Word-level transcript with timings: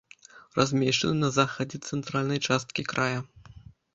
Размешчаны 0.59 1.13
на 1.23 1.29
захадзе 1.35 1.77
цэнтральнай 1.91 2.39
часткі 2.47 2.87
края. 2.95 3.19